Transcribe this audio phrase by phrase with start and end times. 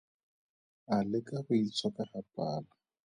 [0.95, 2.69] A leka go itshoka ga pala.